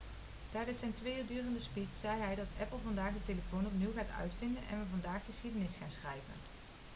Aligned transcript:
tijdens 0.51 0.79
zijn 0.79 0.93
twee 0.93 1.17
uur 1.17 1.25
durende 1.25 1.59
speech 1.59 1.93
zei 1.99 2.21
hij 2.21 2.35
dat 2.35 2.45
apple 2.61 2.77
vandaag 2.83 3.13
de 3.13 3.19
telefoon 3.25 3.65
opnieuw 3.65 3.91
gaat 3.95 4.19
uitvinden 4.19 4.61
en 4.69 4.79
we 4.79 4.85
vandaag 4.91 5.21
geschiedenis 5.25 5.75
gaan 5.79 5.91
schrijven' 6.01 6.39